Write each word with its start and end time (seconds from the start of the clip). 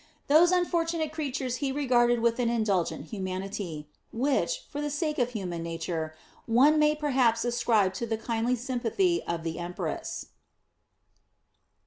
Those 0.25 0.51
unfortunate 0.51 1.11
creatures 1.11 1.57
he 1.57 1.71
regarded 1.71 2.21
with 2.21 2.39
an 2.39 2.49
indulgent 2.49 3.09
humanity, 3.11 3.87
which, 4.11 4.63
for 4.67 4.81
the 4.81 4.89
sake 4.89 5.19
of 5.19 5.29
human 5.29 5.61
nature, 5.61 6.15
one 6.47 6.79
may 6.79 6.95
perhaps 6.95 7.45
ascribe 7.45 7.93
to 7.93 8.07
the 8.07 8.17
kindly 8.17 8.55
sympathy 8.55 9.21
of 9.27 9.43
the 9.43 9.59
empress. 9.59 10.29